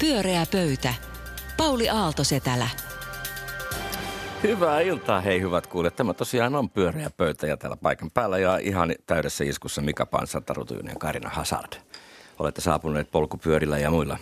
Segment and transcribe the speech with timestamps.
[0.00, 0.94] Pyöreä pöytä.
[1.56, 2.68] Pauli Aaltosetälä.
[4.42, 5.96] Hyvää iltaa, hei hyvät kuulijat.
[5.96, 10.42] Tämä tosiaan on pyöreä pöytä ja täällä paikan päällä ja ihan täydessä iskussa Mika Pansar,
[10.42, 11.72] Taru ja Karina Hazard.
[12.38, 14.18] Olette saapuneet polkupyörillä ja muilla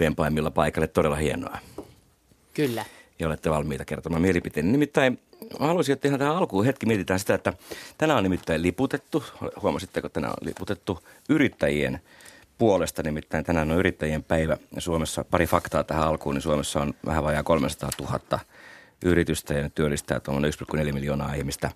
[0.00, 0.88] vempaimilla paikalle.
[0.88, 1.58] Todella hienoa.
[2.54, 2.84] Kyllä.
[3.18, 4.72] Ja olette valmiita kertomaan mielipiteen.
[4.72, 5.20] Nimittäin
[5.60, 7.52] mä haluaisin, että ihan tähän alkuun hetki mietitään sitä, että
[7.98, 9.24] tänään on nimittäin liputettu,
[9.62, 10.98] huomasitteko, että tänään on liputettu
[11.28, 12.00] yrittäjien
[12.58, 14.56] puolesta, nimittäin tänään on yrittäjien päivä.
[14.78, 18.40] Suomessa, pari faktaa tähän alkuun, niin Suomessa on vähän vajaa 300 000
[19.04, 20.44] yritystä ja ne työllistää tuon
[20.76, 21.70] 1,4 miljoonaa ihmistä.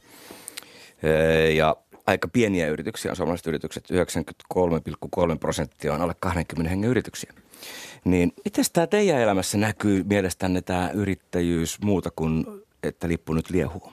[1.54, 1.76] Ja
[2.06, 7.32] aika pieniä yrityksiä on suomalaiset yritykset, 93,3 prosenttia on alle 20 hengen yrityksiä.
[8.04, 12.46] Niin miten tämä teidän elämässä näkyy mielestänne tämä yrittäjyys muuta kuin,
[12.82, 13.92] että lippu nyt liehuu?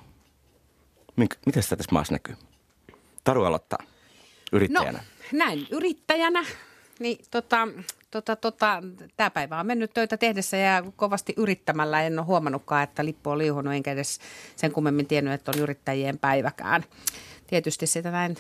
[1.46, 2.36] Miten sitä tässä maassa näkyy?
[3.24, 3.80] Taru aloittaa
[4.52, 5.00] yrittäjänä.
[5.32, 6.46] No, näin yrittäjänä
[7.00, 7.68] niin tota,
[8.12, 8.84] tota, tota,
[9.18, 12.02] tämä päivä on mennyt töitä tehdessä ja kovasti yrittämällä.
[12.02, 14.20] En ole huomannutkaan, että lippu on liuhunut, enkä edes
[14.56, 16.86] sen kummemmin tiennyt, että on yrittäjien päiväkään.
[17.48, 18.38] Tietysti sitä näin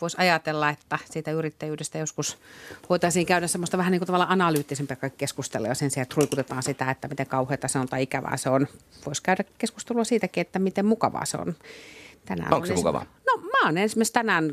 [0.00, 2.38] voisi ajatella, että siitä yrittäjyydestä joskus
[2.90, 7.08] voitaisiin käydä semmoista vähän niin kuin tavallaan analyyttisempää keskustelua sen sijaan, että ruikutetaan sitä, että
[7.08, 8.66] miten kauheata se on tai ikävää se on.
[9.06, 11.54] Voisi käydä keskustelua siitäkin, että miten mukavaa se on.
[12.24, 13.06] Tänään Onko se mukavaa?
[13.26, 14.52] No mä oon esimerkiksi tänään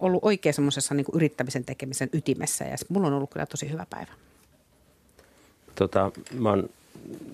[0.00, 4.12] ollut oikein semmoisessa niin yrittämisen tekemisen ytimessä ja mulla on ollut kyllä tosi hyvä päivä.
[5.74, 6.70] Tota, mä oon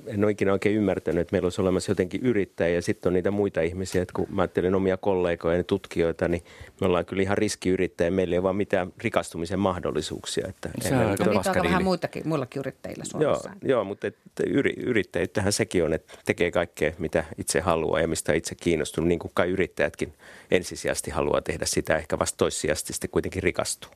[0.07, 3.31] en ole ikinä oikein ymmärtänyt, että meillä olisi olemassa jotenkin yrittäjiä ja sitten on niitä
[3.31, 6.43] muita ihmisiä, että kun mä ajattelen omia kollegoja ja tutkijoita, niin
[6.81, 10.47] me ollaan kyllä ihan riskiyrittäjiä, meillä ei ole vaan mitään rikastumisen mahdollisuuksia.
[10.49, 13.49] Että se on aika niitä on vähän muitakin, muillakin yrittäjillä Suomessa.
[13.49, 18.09] Joo, joo mutta että yri, yrittäjyyttähän sekin on, että tekee kaikkea, mitä itse haluaa ja
[18.09, 20.13] mistä itse kiinnostunut, niin kuin kai yrittäjätkin
[20.51, 23.91] ensisijaisesti haluaa tehdä sitä, ehkä vasta toissijasti sitten kuitenkin rikastuu.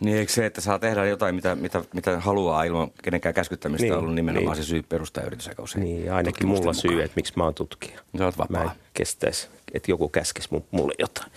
[0.00, 3.92] Niin eikö se, että saa tehdä jotain, mitä, mitä, mitä haluaa ilman kenenkään käskyttämistä, niin,
[3.92, 4.64] on ollut nimenomaan niin.
[4.64, 5.84] se syy perustaa yritys aika usein.
[5.84, 6.74] Niin, ainakin mulla mukaan.
[6.74, 8.00] syy, että miksi mä oon tutkija.
[8.18, 8.64] Sä oot vapaa.
[8.64, 11.32] Mä en kestäisi, että joku käskisi mulle jotain.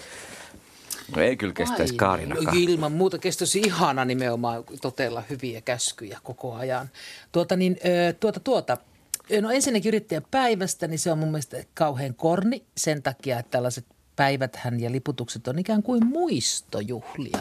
[1.15, 2.57] No ei kyllä kestäisi Kaarinakaan.
[2.57, 6.89] Ilman muuta kestäisi ihana nimenomaan totella hyviä käskyjä koko ajan.
[7.31, 7.77] Tuota niin,
[8.19, 8.77] tuota, tuota,
[9.41, 13.85] No ensinnäkin yrittäjän päivästä, niin se on mun mielestä kauhean korni sen takia, että tällaiset
[14.15, 17.39] päiväthän ja liputukset on ikään kuin muistojuhlia.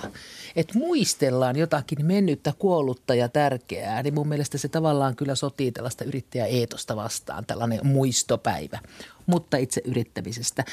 [0.56, 6.05] Että muistellaan jotakin mennyttä, kuollutta ja tärkeää, niin mun mielestä se tavallaan kyllä sotii tällaista
[6.05, 8.78] yrittäjäeetosta vastaan, tällainen muistopäivä.
[9.27, 10.65] Mutta itse yrittämisestä,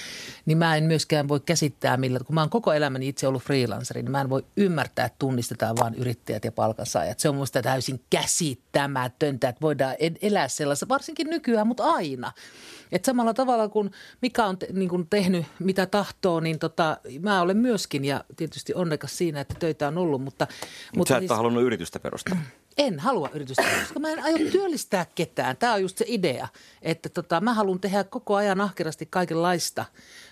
[0.46, 4.02] niin mä en myöskään voi käsittää millä, kun mä oon koko elämäni itse ollut freelanceri,
[4.02, 7.20] niin mä en voi ymmärtää, että tunnistetaan vain yrittäjät ja palkansaajat.
[7.20, 12.32] Se on musta täysin käsittämätöntä, että voidaan elää sellaisessa, varsinkin nykyään, mutta aina.
[12.92, 17.42] Et samalla tavalla kuin Mika on te, niin kuin tehnyt mitä tahtoo, niin tota, mä
[17.42, 20.22] olen myöskin ja tietysti onnekas siinä, että töitä on ollut.
[20.22, 22.38] Mutta, Mut mutta sä et siis, halunnut yritystä perustaa.
[22.79, 25.57] En halua yritystä, koska mä en aio työllistää ketään.
[25.57, 26.47] Tämä on just se idea,
[26.81, 29.85] että tota, mä haluan tehdä koko ajan ahkerasti kaikenlaista,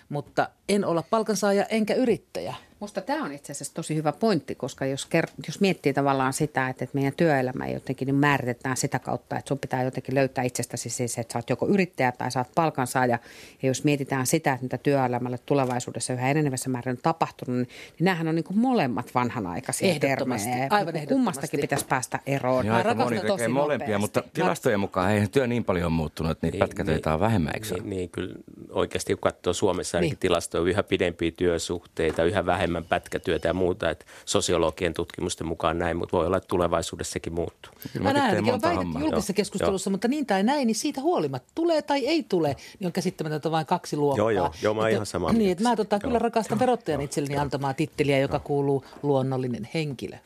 [0.08, 4.86] mutta en olla palkansaaja enkä yrittäjä– Musta tämä on itse asiassa tosi hyvä pointti, koska
[4.86, 9.38] jos, ker- jos miettii tavallaan sitä, että, että meidän työelämä jotenkin niin määritetään sitä kautta,
[9.38, 12.54] että sun pitää jotenkin löytää itsestäsi siis, että sä oot joko yrittäjä tai sä oot
[12.54, 13.18] palkansaaja.
[13.62, 17.68] Ja jos mietitään sitä, että mitä työelämälle tulevaisuudessa yhä enenevässä määrin on tapahtunut, niin,
[17.98, 20.40] niin näähän on niin kuin molemmat vanhanaikaisia termejä.
[20.70, 21.14] Aivan ehdottomasti.
[21.14, 22.66] Kummastakin pitäisi päästä eroon.
[22.66, 24.00] Ja aika moni tekee molempia, nopeasti.
[24.00, 27.52] mutta tilastojen mukaan ei työ niin paljon muuttunut, että niitä niin, pätkätöitä niin, on vähemmän,
[27.54, 28.34] eikö niin, niin, kyllä
[28.70, 30.16] oikeasti kun katsoo Suomessa niin.
[30.20, 33.90] tilastoja, yhä pidempiä työsuhteita, yhä vähemmän vähemmän pätkätyötä ja muuta.
[33.90, 37.72] Että sosiologien tutkimusten mukaan näin, mutta voi olla, että tulevaisuudessa sekin muuttuu.
[38.00, 39.92] Mä näen on julkisessa keskustelussa, joo.
[39.92, 43.66] mutta niin tai näin, niin siitä huolimatta tulee tai ei tule, niin on käsittämätöntä vain
[43.66, 44.22] kaksi luokkaa.
[44.22, 47.36] Joo, joo, joo mä oon ihan sama Niin, että mä tota, kyllä rakastan verottajan itselleni
[47.36, 50.16] antamaa titteliä, joka kuuluu luonnollinen henkilö.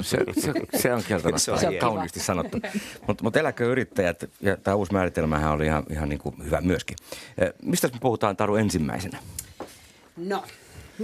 [0.00, 2.58] Se, se, se on kieltämättä se on kauniisti sanottu.
[3.06, 6.96] Mutta mut eläköyrittäjät, ja tämä uusi määritelmähän oli ihan, ihan niin kuin hyvä myöskin.
[7.62, 9.18] Mistä me puhutaan Taru ensimmäisenä?
[10.16, 10.44] No,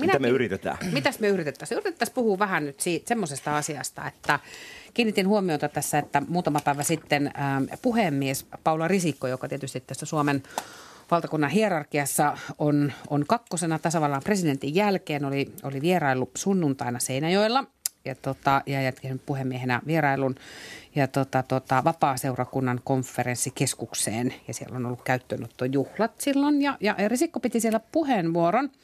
[0.01, 0.79] Minäkin, Mitä me yritetään?
[0.93, 1.69] Mitäs me yritetään?
[1.73, 4.41] Yritetään puhua vähän nyt siitä, semmoisesta asiasta, että
[4.95, 10.43] kiinnitin huomiota tässä, että muutama päivä sitten äh, puhemies Paula Risikko, joka tietysti tässä Suomen
[11.11, 17.65] valtakunnan hierarkiassa on, on kakkosena tasavallan presidentin jälkeen, oli, oli vierailu sunnuntaina Seinäjoella
[18.07, 20.35] ja, tota, ja jätkin puhemiehenä vierailun
[20.95, 27.61] ja tota, tota, vapaa-seurakunnan konferenssikeskukseen ja siellä on ollut käyttöönottojuhlat silloin ja, ja Risikko piti
[27.61, 28.71] siellä puheenvuoron–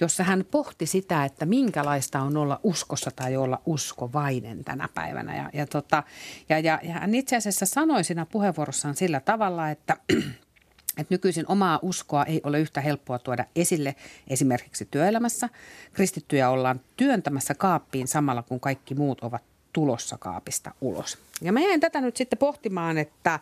[0.00, 5.36] jossa hän pohti sitä, että minkälaista on olla uskossa tai olla uskovainen tänä päivänä.
[5.36, 6.02] Ja, ja, tota,
[6.48, 9.96] ja, ja, ja hän itse asiassa sanoi siinä puheenvuorossaan sillä tavalla, että
[10.96, 13.94] että nykyisin omaa uskoa ei ole yhtä helppoa tuoda esille
[14.28, 15.48] esimerkiksi työelämässä.
[15.92, 21.18] Kristittyjä ollaan työntämässä kaappiin samalla kun kaikki muut ovat tulossa kaapista ulos.
[21.42, 23.40] Ja mä jäin tätä nyt sitten pohtimaan, että,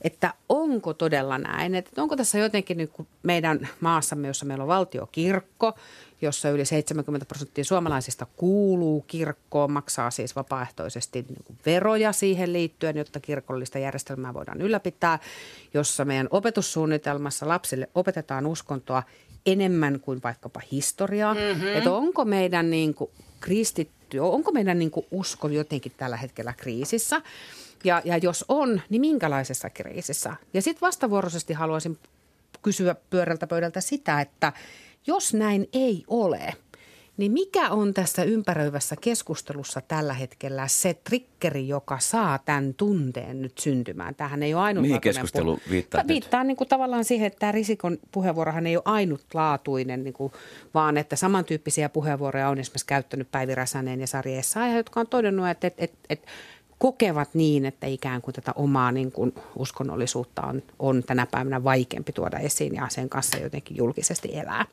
[0.00, 2.90] että onko todella näin, että onko tässä jotenkin nyt
[3.22, 5.74] meidän maassamme, jossa meillä on valtiokirkko,
[6.22, 13.20] jossa yli 70 prosenttia suomalaisista kuuluu kirkkoon, maksaa siis vapaaehtoisesti niin veroja siihen liittyen, jotta
[13.20, 15.18] kirkollista järjestelmää voidaan ylläpitää,
[15.74, 19.02] jossa meidän opetussuunnitelmassa lapsille opetetaan uskontoa
[19.46, 21.34] enemmän kuin vaikkapa historiaa.
[21.34, 21.68] Mm-hmm.
[21.68, 23.10] Että onko meidän niin kuin
[23.40, 27.22] kristitty, onko meidän niin kuin usko jotenkin tällä hetkellä kriisissä?
[27.84, 30.36] Ja, ja jos on, niin minkälaisessa kriisissä?
[30.54, 31.98] Ja sitten vastavuoroisesti haluaisin
[32.62, 34.52] kysyä pyörältä pöydältä sitä, että
[35.06, 36.52] jos näin ei ole–
[37.16, 43.58] niin mikä on tässä ympäröivässä keskustelussa tällä hetkellä se trikkeri, joka saa tämän tunteen nyt
[43.58, 44.14] syntymään?
[44.14, 47.98] Tähän ei ole ainut Mihin keskustelu viittaa Viittaa niin kuin tavallaan siihen, että tämä Risikon
[48.12, 50.32] puheenvuorohan ei ole ainutlaatuinen, niin kuin,
[50.74, 55.48] vaan että samantyyppisiä puheenvuoroja on esimerkiksi käyttänyt Päivi Räsänen ja Sari Essayah, jotka on todennut,
[55.48, 56.26] että, että, että, että
[56.78, 62.12] kokevat niin, että ikään kuin tätä omaa niin kuin uskonnollisuutta on, on tänä päivänä vaikeampi
[62.12, 64.66] tuoda esiin ja sen kanssa jotenkin julkisesti elää.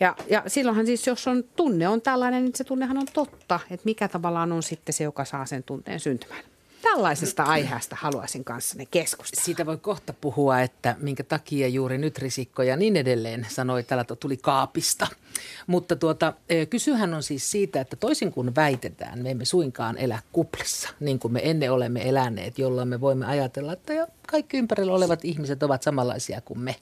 [0.00, 3.84] Ja, ja silloinhan siis, jos on tunne on tällainen, niin se tunnehan on totta, että
[3.84, 6.44] mikä tavallaan on sitten se, joka saa sen tunteen syntymään.
[6.82, 9.44] Tällaisesta aiheesta haluaisin kanssanne keskustella.
[9.44, 13.88] Siitä voi kohta puhua, että minkä takia juuri nyt risikko ja niin edelleen sanoi, että
[13.88, 15.06] täällä tuli kaapista.
[15.66, 20.18] Mutta tuota, e, kysyhän on siis siitä, että toisin kuin väitetään, me emme suinkaan elä
[20.32, 23.92] kuplissa, niin kuin me ennen olemme eläneet, jolloin me voimme ajatella, että
[24.28, 26.76] kaikki ympärillä olevat ihmiset ovat samanlaisia kuin me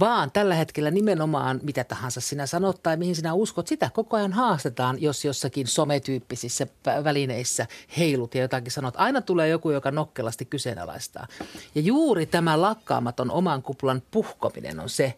[0.00, 4.32] vaan tällä hetkellä nimenomaan mitä tahansa sinä sanot tai mihin sinä uskot, sitä koko ajan
[4.32, 6.66] haastetaan, jos jossakin sometyyppisissä
[7.04, 7.66] välineissä
[7.98, 8.94] heilut ja jotakin sanot.
[8.96, 11.26] Aina tulee joku, joka nokkelasti kyseenalaistaa.
[11.74, 15.14] Ja juuri tämä lakkaamaton oman kuplan puhkominen on se,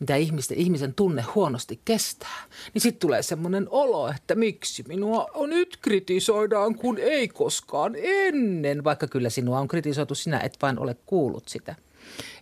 [0.00, 2.42] mitä ihmisten, ihmisen tunne huonosti kestää.
[2.74, 8.84] Niin sitten tulee semmoinen olo, että miksi minua on nyt kritisoidaan, kun ei koskaan ennen,
[8.84, 11.74] vaikka kyllä sinua on kritisoitu, sinä et vain ole kuullut sitä.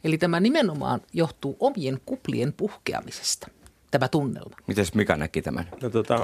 [0.04, 3.48] Eli tämä nimenomaan johtuu omien kuplien puhkeamisesta
[3.90, 4.56] tämä tunnelma.
[4.66, 6.18] Miten Mika näki tämän no, tota,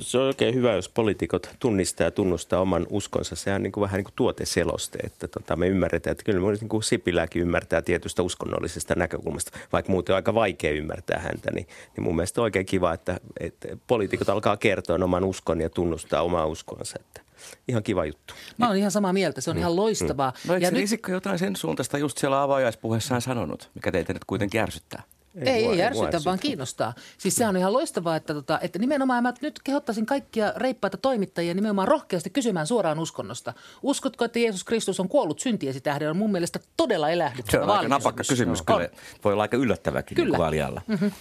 [0.00, 3.36] Se on oikein hyvä, jos poliitikot tunnistaa ja tunnustaa oman uskonsa.
[3.36, 6.68] Sehän on niin kuin, vähän niin kuin tuoteseloste, että tota, me ymmärretään, että kyllä niin
[6.68, 12.04] kuin Sipiläkin ymmärtää tietystä uskonnollisesta näkökulmasta, vaikka muuten on aika vaikea ymmärtää häntä, niin, niin
[12.04, 16.46] mun mielestä on oikein kiva, että, että poliitikot alkaa kertoa oman uskon ja tunnustaa omaa
[16.46, 16.98] uskonsa.
[17.00, 17.27] Että
[17.68, 18.34] ihan kiva juttu.
[18.58, 19.60] Mä oon ihan samaa mieltä, se on mm.
[19.60, 20.30] ihan loistavaa.
[20.30, 20.48] Mm.
[20.48, 20.80] No eikö ja nyt...
[20.80, 25.02] Risikko jotain sen suuntaista just siellä avaajaispuheessaan sanonut, mikä teitä nyt kuitenkin ärsyttää?
[25.40, 26.94] Ei, ei, ei ärsytä, vaan kiinnostaa.
[27.18, 31.54] Siis se on ihan loistavaa, että, tota, että nimenomaan mä nyt kehottaisin kaikkia reippaita toimittajia
[31.54, 33.54] nimenomaan rohkeasti kysymään suoraan uskonnosta.
[33.82, 36.10] Uskotko, että Jeesus Kristus on kuollut syntiesi tähden?
[36.10, 38.88] On mun mielestä todella elähdyttävä Se on aika napakka kysymys, kyllä.
[39.24, 40.50] Voi olla aika yllättäväkin kyllä.
[40.50, 41.12] Niin mm-hmm.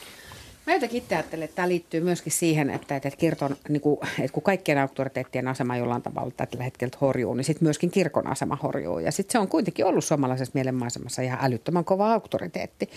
[0.67, 4.33] Mä jotenkin itse ajattelen, että tämä liittyy myöskin siihen, että, että, kirkon, niin kuin, että
[4.33, 8.99] kun kaikkien auktoriteettien asema jollain tavalla tällä hetkellä horjuu, niin sitten myöskin kirkon asema horjuu.
[8.99, 12.89] Ja sitten se on kuitenkin ollut suomalaisessa mielenmaisemassa ihan älyttömän kova auktoriteetti.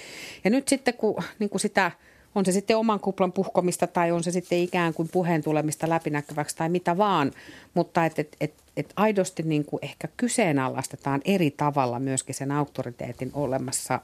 [0.45, 1.91] Ja nyt sitten kun niin kuin sitä,
[2.35, 6.57] on se sitten oman kuplan puhkomista tai on se sitten ikään kuin puheen tulemista läpinäkyväksi
[6.57, 7.33] tai mitä vaan,
[7.75, 13.31] mutta että et, et, et aidosti niin kuin ehkä kyseenalaistetaan eri tavalla myöskin sen auktoriteetin
[13.35, 14.01] olemassa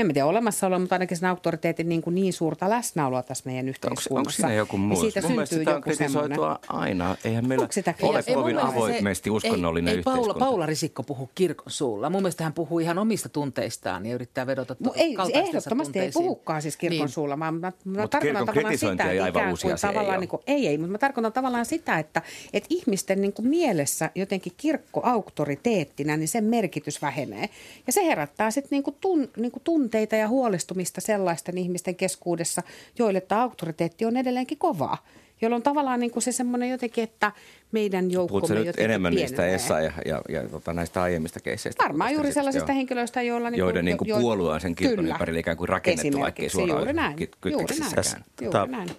[0.00, 4.10] en tiedä olemassaoloa, mutta ainakin sen auktoriteetin niin, kuin niin suurta läsnäoloa tässä meidän yhteiskunnassa.
[4.10, 5.04] Onko, onko siinä joku muu?
[5.04, 6.38] Ja siitä Mun syntyy joku semmoinen.
[6.68, 7.16] aina.
[7.24, 11.30] Eihän meillä sitä ole ei, kovin avoimesti se, uskonnollinen ei, ei Paula, Paula Risikko puhu
[11.34, 12.10] kirkon suulla.
[12.10, 16.62] Mun mielestä hän puhuu ihan omista tunteistaan ja yrittää vedota no, ei, Ehdottomasti ei puhukaan
[16.62, 17.08] siis kirkon niin.
[17.08, 17.36] suulla.
[17.36, 20.66] Mä, mä, mä tarkoitan tavallaan sitä, ei aivan uusi asia tavallaan, ei, niin kuin, ei,
[20.66, 26.16] ei, mutta mä tarkoitan tavallaan sitä, että, että ihmisten niin kuin mielessä jotenkin kirkko auktoriteettina,
[26.16, 27.48] niin sen merkitys vähenee.
[27.86, 32.62] Ja se herättää sitten niin kuin tun, niin kuin tunteita ja huolestumista sellaisten ihmisten keskuudessa,
[32.98, 34.98] joille tämä auktoriteetti on edelleenkin kovaa.
[35.42, 37.32] Jolloin tavallaan niin kuin se semmoinen jotenkin, että
[37.72, 39.28] meidän joukkomme Puhutko nyt enemmän pienenee.
[39.28, 41.84] niistä Essa ja, ja, ja tota, näistä aiemmista keisseistä?
[41.84, 43.50] Varmaan juuri sellaisista henkilöistä, joilla...
[43.50, 46.48] Niin joiden niin kuin jo, puolue on sen kirkon ympärille ikään kuin rakennettu, vaikka ei
[46.48, 47.16] suoraan juuri näin.
[47.44, 48.24] Juuri näin.
[48.40, 48.90] Juuri näin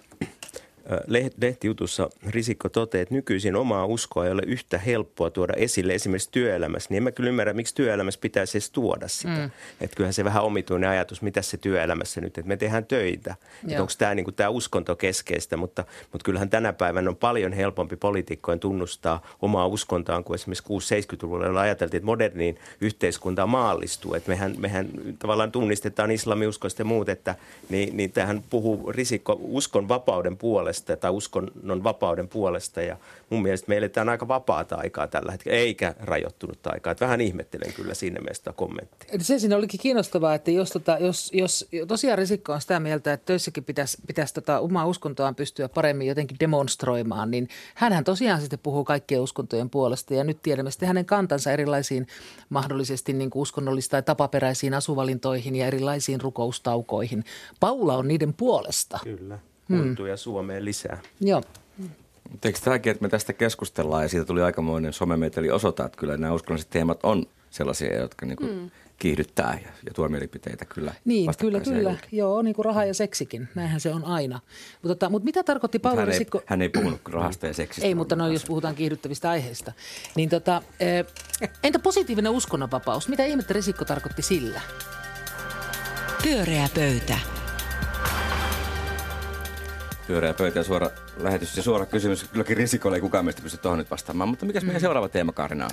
[1.40, 6.86] lehtijutussa Risikko toteaa, että nykyisin omaa uskoa ei ole yhtä helppoa tuoda esille esimerkiksi työelämässä.
[6.90, 9.36] Niin en mä kyllä ymmärrä, miksi työelämässä pitäisi edes tuoda sitä.
[9.36, 9.50] Mm.
[9.80, 13.34] Että kyllähän se vähän omituinen ajatus, mitä se työelämässä nyt, että me tehdään töitä.
[13.68, 17.96] Että onko tämä niinku, tää uskonto keskeistä, mutta, mutta kyllähän tänä päivänä on paljon helpompi
[17.96, 20.64] poliitikkojen tunnustaa omaa uskontoaan kuin esimerkiksi
[21.02, 24.14] 6-70-luvulla, jolla ajateltiin, että moderniin yhteiskuntaan maallistuu.
[24.14, 27.34] Että mehän, mehän tavallaan tunnistetaan islamiuskoista ja muut, että
[27.68, 32.82] niin, niin tähän puhuu Risikko uskon vapauden puolesta puolesta tai uskonnon vapauden puolesta.
[32.82, 32.96] Ja
[33.30, 36.90] mun mielestä me eletään aika vapaata aikaa tällä hetkellä, eikä rajoittunutta aikaa.
[36.90, 39.18] Että vähän ihmettelen kyllä siinä mielessä kommenttia.
[39.20, 43.26] Se siinä olikin kiinnostavaa, että jos, tota, jos, jos tosiaan Risikko on sitä mieltä, että
[43.26, 48.84] töissäkin pitäisi, pitäisi tota omaa uskontoaan pystyä paremmin jotenkin demonstroimaan, niin hänhän tosiaan sitten puhuu
[48.84, 50.14] kaikkien uskontojen puolesta.
[50.14, 52.06] Ja nyt tiedämme sitten hänen kantansa erilaisiin
[52.48, 57.24] mahdollisesti niin kuin uskonnollista tai tapaperäisiin asuvalintoihin ja erilaisiin rukoustaukoihin.
[57.60, 58.98] Paula on niiden puolesta.
[59.04, 59.38] Kyllä,
[59.78, 60.18] kuntuja hmm.
[60.18, 61.00] Suomeen lisää.
[61.20, 61.42] Joo.
[62.44, 66.32] Eikö tämäkin, että me tästä keskustellaan ja siitä tuli aikamoinen somemeteli osoittaa, että kyllä nämä
[66.32, 68.70] uskonnolliset teemat on sellaisia, jotka niin kuin mm.
[68.98, 70.94] kiihdyttää ja, ja tuo mielipiteitä kyllä.
[71.04, 71.90] Niin, kyllä, kyllä.
[71.90, 72.08] Julki.
[72.12, 73.48] Joo, niin kuin raha ja seksikin.
[73.54, 74.40] Näinhän se on aina.
[74.82, 76.38] Mutta, tota, mutta mitä tarkoitti Paula hän, Risikko?
[76.38, 77.86] Ei, hän ei puhunut rahasta ja seksistä.
[77.86, 79.72] Ei, mutta no, jos puhutaan kiihdyttävistä aiheista.
[80.16, 80.62] Niin tota,
[81.62, 83.08] entä positiivinen uskonnonvapaus?
[83.08, 84.60] Mitä ihmettä Risikko tarkoitti sillä?
[86.22, 87.41] Pyöreä pöytä.
[90.06, 92.24] Pyöreä pöytä ja suora lähetys ja suora kysymys.
[92.24, 94.28] Kylläkin Risikolle ei kukaan meistä pysty tuohon nyt vastaamaan.
[94.28, 94.66] Mutta mikä mm.
[94.66, 95.70] meidän seuraava teema, Kaarina on?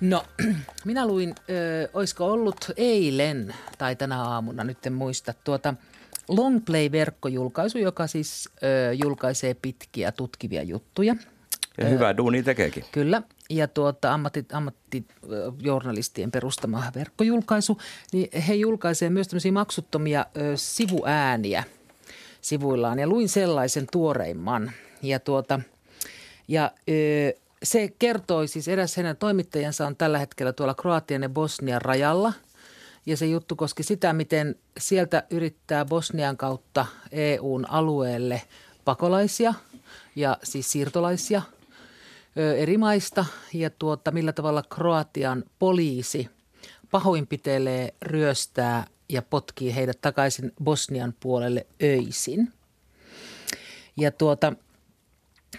[0.00, 0.24] No,
[0.84, 5.74] minä luin, ö, olisiko ollut eilen tai tänä aamuna, nyt en muista, tuota
[6.28, 11.16] Longplay-verkkojulkaisu, joka siis ö, julkaisee pitkiä tutkivia juttuja.
[11.78, 12.84] Ja hyvää duunia tekeekin.
[12.92, 17.78] Kyllä, ja tuota, ammatti, ammattijournalistien perustama verkkojulkaisu,
[18.12, 21.64] niin he julkaisevat myös tämmöisiä maksuttomia ö, sivuääniä
[22.46, 22.98] sivuillaan.
[22.98, 24.72] Ja luin sellaisen tuoreimman.
[25.02, 25.60] Ja, tuota,
[26.48, 31.82] ja ö, se kertoi siis, eräs hänen toimittajansa on tällä hetkellä tuolla Kroatian ja Bosnian
[31.82, 32.32] rajalla.
[33.06, 38.42] Ja se juttu koski sitä, miten sieltä yrittää Bosnian kautta EUn alueelle
[38.84, 39.54] pakolaisia
[40.16, 41.42] ja siis siirtolaisia–
[42.36, 46.28] eri maista ja tuota, millä tavalla Kroatian poliisi
[46.90, 52.52] pahoinpitelee, ryöstää ja potkii heidät takaisin Bosnian puolelle öisin.
[53.96, 54.52] Ja tuota,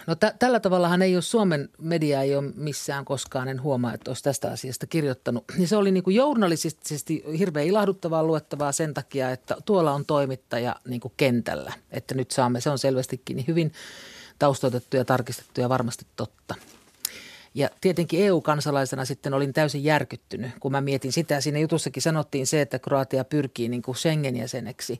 [0.07, 4.09] no t- tällä tavallahan ei ole Suomen media ei ole missään koskaan, en huomaa, että
[4.11, 5.43] olisi tästä asiasta kirjoittanut.
[5.59, 10.75] Ja se oli niin kuin journalistisesti hirveän ilahduttavaa luettavaa sen takia, että tuolla on toimittaja
[10.87, 11.73] niin kuin kentällä.
[11.91, 13.71] Että nyt saamme, se on selvästikin niin hyvin
[14.39, 16.55] taustoitettu ja tarkistettu ja varmasti totta.
[17.57, 21.41] Ja tietenkin EU-kansalaisena sitten olin täysin järkyttynyt, kun mä mietin sitä.
[21.41, 24.99] Siinä jutussakin sanottiin se, että Kroatia pyrkii niin kuin Schengen-jäseneksi.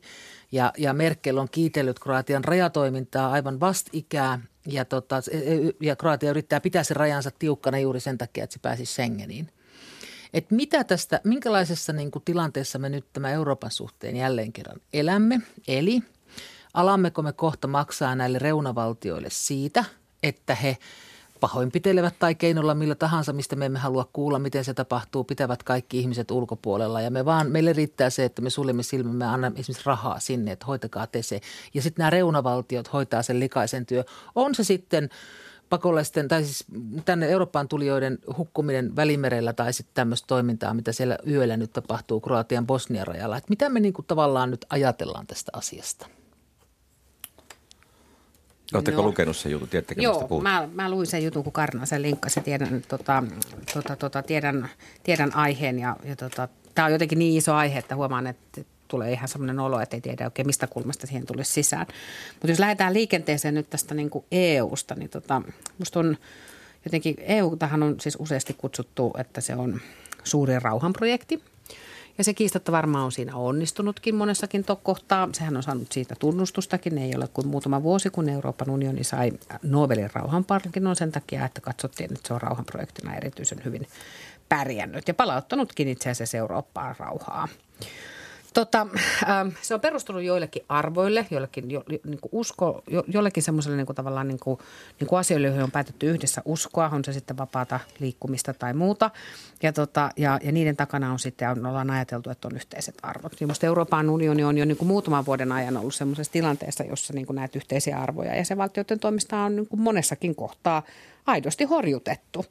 [0.52, 4.40] Ja, ja Merkel on kiitellyt Kroatian rajatoimintaa aivan vastikää.
[4.66, 5.40] Ja, tota, e,
[5.82, 9.48] ja Kroatia yrittää pitää sen rajansa tiukkana juuri sen takia, että se pääsisi Schengeniin.
[10.34, 15.40] Et mitä tästä, minkälaisessa niin kuin tilanteessa me nyt tämä Euroopan suhteen jälleen kerran elämme?
[15.68, 16.02] Eli–
[16.74, 19.84] Alammeko me kohta maksaa näille reunavaltioille siitä,
[20.22, 20.76] että he
[21.40, 25.98] pahoinpitelevät tai keinolla millä tahansa, mistä me emme halua kuulla, miten se tapahtuu, pitävät kaikki
[25.98, 27.00] ihmiset ulkopuolella.
[27.00, 30.52] Ja me vaan, meille riittää se, että me suljemme silmämme ja annamme esimerkiksi rahaa sinne,
[30.52, 31.40] että hoitakaa te se.
[31.74, 34.04] Ja sitten nämä reunavaltiot hoitaa sen likaisen työ.
[34.34, 35.08] On se sitten
[35.68, 36.64] pakolaisten, tai siis
[37.04, 42.66] tänne Eurooppaan tulijoiden hukkuminen välimerellä tai sitten tämmöistä toimintaa, mitä siellä yöllä nyt tapahtuu Kroatian
[42.66, 43.36] Bosnian rajalla.
[43.36, 46.17] Että mitä me niin tavallaan nyt ajatellaan tästä asiasta?
[48.74, 49.68] Oletteko lukenut sen jutun?
[49.68, 52.40] Tiedättekö, Joo, mä, mä, luin sen jutun, kun Karna sen linkkasi.
[52.40, 53.22] Tiedän, tota,
[53.74, 54.68] tota, tota, tiedän,
[55.02, 59.12] tiedän aiheen ja, ja tota, tämä on jotenkin niin iso aihe, että huomaan, että tulee
[59.12, 61.86] ihan semmoinen olo, että ei tiedä oikein mistä kulmasta siihen tulisi sisään.
[62.32, 65.42] Mutta jos lähdetään liikenteeseen nyt tästä niin kuin EU-sta, niin tota,
[65.78, 66.16] musta on
[66.84, 69.80] jotenkin, EU-tahan on siis useasti kutsuttu, että se on
[70.24, 71.42] suuri rauhanprojekti–
[72.18, 75.28] ja se kiistatta varmaan on siinä onnistunutkin monessakin kohtaa.
[75.32, 76.98] Sehän on saanut siitä tunnustustakin.
[76.98, 79.32] Ei ole kuin muutama vuosi, kun Euroopan unioni sai
[79.62, 83.86] Nobelin rauhanpalkinnon sen takia, että katsottiin, että se on rauhanprojektina erityisen hyvin
[84.48, 87.48] pärjännyt ja palauttanutkin itse asiassa Eurooppaan rauhaa.
[88.58, 88.86] Tota,
[89.22, 93.86] äh, se on perustunut joillekin arvoille, joillekin jo, niin kuin usko, jo, jollekin semmoiselle niin
[93.94, 94.58] tavallaan niin kuin,
[95.00, 99.10] niin kuin asioille, joihin on päätetty yhdessä uskoa, on se sitten vapaata liikkumista tai muuta.
[99.62, 103.32] Ja, tota, ja, ja niiden takana on sitten, on, ollaan ajateltu, että on yhteiset arvot.
[103.40, 107.12] Niin musta Euroopan unioni on jo niin kuin muutaman vuoden ajan ollut semmoisessa tilanteessa, jossa
[107.12, 110.82] niin kuin näitä yhteisiä arvoja ja valtioiden toimista on niin kuin monessakin kohtaa
[111.26, 112.44] aidosti horjutettu.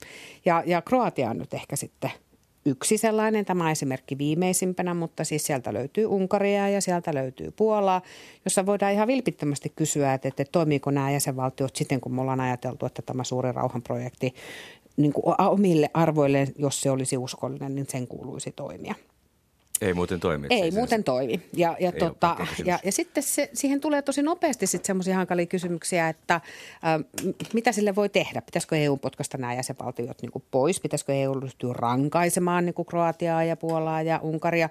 [0.46, 2.12] Ja, ja Kroatia on nyt ehkä sitten–
[2.68, 8.02] yksi sellainen, tämä esimerkki viimeisimpänä, mutta siis sieltä löytyy Unkaria ja sieltä löytyy Puolaa,
[8.46, 12.86] jossa voidaan ihan vilpittömästi kysyä, että, että toimiiko nämä jäsenvaltiot siten, kun me ollaan ajateltu,
[12.86, 14.34] että tämä suuri rauhanprojekti
[14.98, 18.96] niin kuin omille arvoille, jos se olisi uskollinen, niin sen kuuluisi toimia.
[19.82, 20.48] Ei muuten toimi.
[20.50, 21.42] Ei muuten toimi.
[21.54, 26.10] Ja, ja, tota, ja, ja sitten se, siihen tulee tosi nopeasti sitten semmoisia hankalia kysymyksiä,
[26.10, 26.42] että äh,
[27.54, 28.42] mitä sille voi tehdä?
[28.42, 30.80] Pitäisikö EU potkasta nämä jäsenvaltiot niin pois?
[30.80, 34.70] Pitäisikö EU ryhtyä rankaisemaan niin Kroatiaa ja Puolaa ja Unkaria?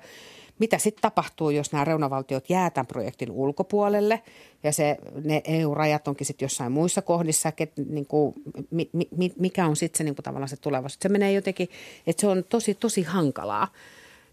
[0.58, 4.22] mitä sitten tapahtuu, jos nämä reunavaltiot jää tämän projektin ulkopuolelle
[4.62, 8.34] ja se, ne EU-rajat onkin sitten jossain muissa kohdissa, ket, niin kuin,
[8.70, 10.98] mi, mi, mikä on sitten se niin kuin tavallaan se tulevaisuus.
[11.02, 11.68] Se menee jotenkin,
[12.06, 13.68] että se on tosi, tosi hankalaa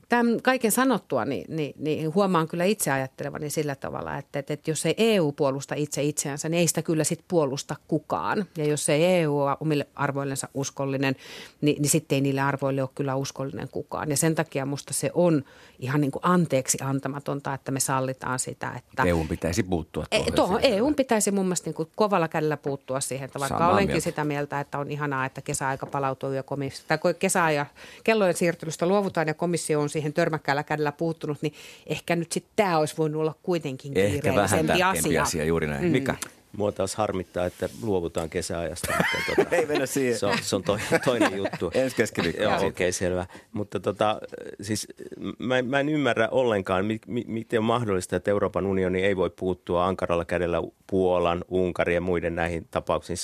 [0.09, 4.71] tämän kaiken sanottua, niin, niin, niin huomaan kyllä itse ajattelevani sillä tavalla, että, että, että
[4.71, 8.45] jos ei EU puolusta itse itseänsä, niin ei sitä kyllä sit puolusta kukaan.
[8.57, 11.15] Ja jos ei EU ole omille arvoillensa uskollinen,
[11.61, 14.09] niin, niin sitten ei niille arvoille ole kyllä uskollinen kukaan.
[14.09, 15.43] Ja sen takia musta se on
[15.79, 18.73] ihan niin kuin anteeksi antamatonta, että me sallitaan sitä.
[18.77, 20.27] Että EU pitäisi puuttua tuohon.
[20.27, 23.71] E, tuohon EU pitäisi mun mielestä niin kuin kovalla kädellä puuttua siihen, että vaikka Samaa
[23.71, 24.03] olenkin mieltä.
[24.03, 27.65] sitä mieltä, että on ihanaa, että kesäaika palautuu ja komissio, tai kesäaja
[28.03, 31.53] kellojen siirtelystä luovutaan ja komissio on siihen törmäkkäällä kädellä puuttunut, niin
[31.87, 35.21] ehkä nyt sitten tämä olisi voinut olla kuitenkin Ehkä vähän asia.
[35.23, 35.83] asia juuri näin.
[35.85, 35.91] Mm.
[35.91, 36.15] Mikä?
[36.57, 38.93] Mua taas harmittaa, että luovutaan kesäajasta.
[38.97, 40.19] Mutta tuota, Ei mennä siihen.
[40.19, 41.71] Se on, se on toinen, toinen juttu.
[41.73, 42.43] Ensi keskiviikko.
[42.43, 43.25] Joo, okei, okay, selvä.
[43.51, 44.19] Mutta tota,
[44.61, 44.87] siis
[45.39, 49.29] mä, mä en ymmärrä ollenkaan, mi, mi, miten on mahdollista, että Euroopan unioni ei voi
[49.29, 53.17] puuttua ankaralla kädellä Puolan, Unkarin ja muiden näihin tapauksiin.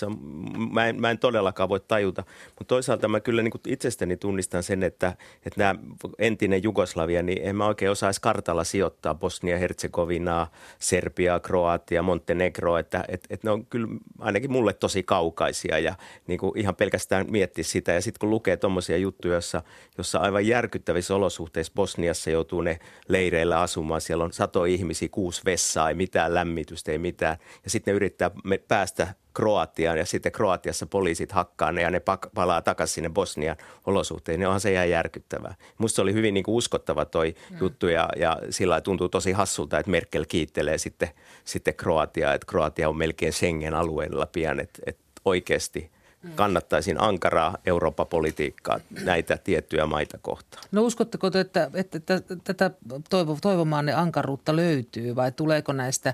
[0.71, 4.83] Mä en, mä en todellakaan voi tajuta, mutta toisaalta mä kyllä niin itsestäni tunnistan sen,
[4.83, 5.13] että,
[5.45, 5.75] että nämä
[6.19, 13.03] entinen Jugoslavia, niin en mä oikein osaisi kartalla sijoittaa Bosnia, Herzegovinaa, Serbia, Kroatia, Montenegro, että,
[13.19, 13.87] että, että ne on kyllä
[14.19, 15.95] ainakin mulle tosi kaukaisia ja
[16.27, 17.91] niin kuin ihan pelkästään miettiä sitä.
[17.91, 19.61] Ja sitten kun lukee tuommoisia juttuja, jossa,
[19.97, 25.89] jossa aivan järkyttävissä olosuhteissa Bosniassa joutuu ne leireillä asumaan, siellä on sato ihmisiä, kuusi vessaa,
[25.89, 28.31] ei mitään lämmitystä, ei mitään ja sitten ne yrittää
[28.67, 32.01] päästä Kroatiaan ja sitten Kroatiassa poliisit hakkaa ne ja ne
[32.35, 34.39] palaa takaisin sinne Bosnian olosuhteisiin.
[34.39, 35.55] Ne onhan se ihan järkyttävää.
[35.77, 37.57] Musta se oli hyvin niin kuin uskottava toi mm.
[37.59, 41.09] juttu ja, ja sillä tuntuu tosi hassulta, että Merkel kiittelee sitten,
[41.43, 45.91] sitten Kroatiaa, että Kroatia on melkein Schengen-alueella pian, että, että oikeasti–
[46.35, 50.63] kannattaisin ankaraa Eurooppa-politiikkaa näitä tiettyjä maita kohtaan.
[50.71, 51.99] No uskotteko te, että, että,
[52.43, 52.71] tätä
[53.09, 56.13] toivo, toivomaanne ankaruutta löytyy vai tuleeko näistä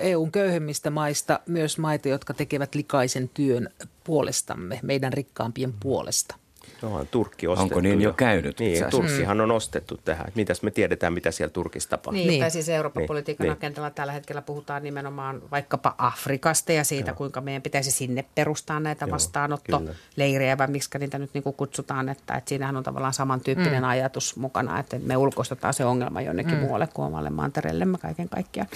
[0.00, 3.70] EUn köyhemmistä maista myös maita, jotka tekevät likaisen työn
[4.04, 6.36] puolestamme, meidän rikkaampien puolesta?
[6.82, 7.74] No, on Turkki ostettu.
[7.74, 8.60] Onko niin jo käynyt?
[8.60, 10.32] Niin, Turkkihan on ostettu tähän.
[10.34, 12.12] Mitäs me tiedetään, mitä siellä Turkissa tapahtuu?
[12.12, 12.40] Niin, niin.
[12.40, 13.08] tai siis Euroopan niin.
[13.08, 13.52] politiikan niin.
[13.52, 17.16] agendalla tällä hetkellä puhutaan nimenomaan vaikkapa Afrikasta ja siitä, Joo.
[17.16, 22.08] kuinka meidän pitäisi sinne perustaa näitä Joo, vastaanottoleirejä, vai miksi niitä nyt niin kuin kutsutaan,
[22.08, 23.88] että, että siinähän on tavallaan samantyyppinen mm.
[23.88, 26.60] ajatus mukana, että me ulkoistetaan se ongelma jonnekin mm.
[26.60, 28.68] muualle kuin omalle mantereellemme kaiken kaikkiaan.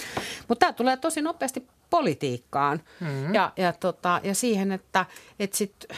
[0.47, 3.33] Mutta tämä tulee tosi nopeasti politiikkaan mm.
[3.33, 5.05] ja, ja, tota, ja siihen, että,
[5.39, 5.97] että sitten...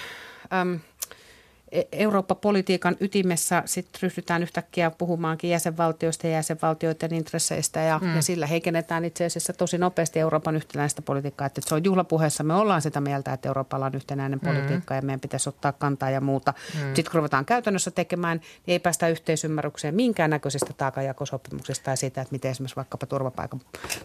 [1.92, 8.16] Eurooppa-politiikan ytimessä sitten ryhdytään yhtäkkiä puhumaankin jäsenvaltioista ja jäsenvaltioiden intresseistä ja, mm.
[8.16, 11.48] ja sillä heikennetään itse asiassa tosi nopeasti Euroopan yhtenäistä politiikkaa.
[11.48, 14.48] Että se on juhlapuheessa, me ollaan sitä mieltä, että Euroopalla on yhtenäinen mm.
[14.48, 16.54] politiikka ja meidän pitäisi ottaa kantaa ja muuta.
[16.74, 16.80] Mm.
[16.96, 22.52] Sitten kun ruvetaan käytännössä tekemään, niin ei päästä yhteisymmärrykseen minkäännäköisestä taakajakosopimuksesta ja siitä, että miten
[22.52, 23.58] esimerkiksi vaikkapa turvapaikka,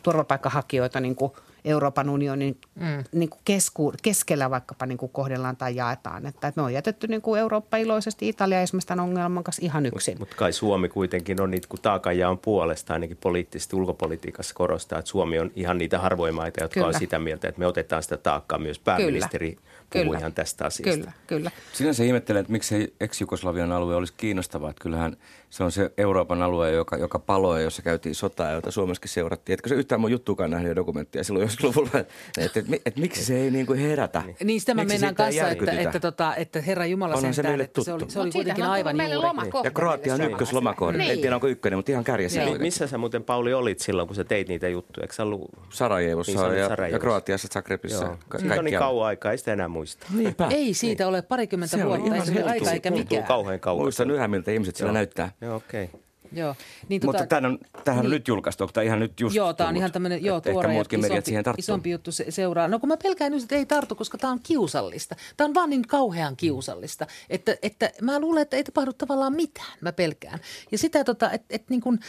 [0.02, 1.33] turvapaikkahakijoita niin kuin
[1.64, 3.05] Euroopan unionin mm.
[3.12, 6.27] niin kuin kesku, keskellä vaikkapa niin kuin kohdellaan tai jaetaan.
[6.27, 9.62] Että, että me on jätetty niin kuin Euro Eurooppa iloisesti Italia esimerkiksi tämän ongelman kanssa
[9.64, 10.18] ihan yksin.
[10.18, 15.09] Mutta mut kai Suomi kuitenkin on niitä, kun taakanjaon puolesta ainakin poliittisesti ulkopolitiikassa korostaa, että
[15.09, 16.87] Suomi on ihan niitä harvoja maita, jotka kyllä.
[16.87, 18.59] on sitä mieltä, että me otetaan sitä taakkaa.
[18.59, 19.62] Myös pääministeri kyllä.
[19.90, 20.18] puhui kyllä.
[20.18, 20.97] ihan tästä asiasta.
[20.97, 21.51] Kyllä, kyllä.
[21.73, 24.71] Sinänsä ihmettelen, että miksi ex-Jugoslavian alue olisi kiinnostava.
[24.71, 25.16] Että kyllähän
[25.51, 29.55] se on se Euroopan alue, joka, joka paloi, jossa käytiin sotaa, jota Suomessakin seurattiin.
[29.55, 33.24] Etkö se yhtään mun juttuakaan nähnyt dokumenttia silloin joskus luvulla, että, että, että, että miksi
[33.24, 34.22] se ei niin kuin herätä?
[34.44, 37.66] Niin sitä mä mennään kanssa, että, että, että, tota, että Herra Jumala sentään, se meille
[37.66, 37.84] tuttu.
[37.84, 39.48] Se oli, se oli kuitenkin aivan juuri.
[39.64, 40.98] Ja Kroatia on ykköslomakohde.
[40.98, 41.12] Niin.
[41.12, 42.44] En tiedä, onko ykkönen, mutta ihan kärjessä.
[42.44, 42.61] Niin.
[42.61, 45.04] Missä sä muuten, Pauli, olit silloin, kun sä teit niitä juttuja?
[45.04, 45.50] Eikö sä ollut...
[45.70, 46.96] Sarajevossa niin, ja, Sarajevossa.
[46.96, 48.04] ja Kroatiassa, Zagrebissa.
[48.04, 48.18] Joo.
[48.28, 50.06] Ka- siitä on niin kauan aikaa, ei sitä enää muista.
[50.14, 50.48] Niinpä.
[50.50, 51.08] Ei siitä niin.
[51.08, 53.24] ole parikymmentä vuotta, ei se aika eikä mikään.
[53.24, 53.84] kauhean kauan.
[53.84, 55.32] Muistan yhä, miltä ihmiset siellä näyttää.
[55.40, 55.84] Joo, okei.
[55.84, 56.08] Okay.
[56.32, 56.54] Joo.
[56.88, 59.52] Niin, Mutta tämähän on, tämähän niin, on nyt julkaistu, onko tämä ihan nyt just Joo,
[59.52, 62.68] tämä on ihan tämmöinen, joo, tuore muutkin isompi, siihen isompi juttu se, seuraa.
[62.68, 65.16] No kun mä pelkään nyt, että ei tartu, koska tämä on kiusallista.
[65.36, 69.78] Tämä on vaan niin kauhean kiusallista, että, että mä luulen, että ei tapahdu tavallaan mitään,
[69.80, 70.38] mä pelkään.
[70.72, 72.00] Ja sitä, tota, että et niin kuin,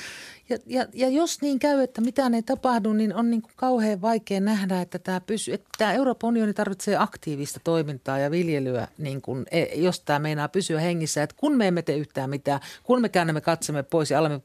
[0.50, 4.02] ja, ja, ja jos niin käy, että mitään ei tapahdu, niin on niin kuin kauhean
[4.02, 9.22] vaikea nähdä, että tämä, pysy, että tämä Euroopan unioni tarvitsee aktiivista toimintaa ja viljelyä, niin
[9.22, 11.24] kuin, e, jos tämä meinaa pysyä hengissä.
[11.24, 14.42] Että kun me emme tee yhtään mitään, kun me käännämme katsemme pois ja alamme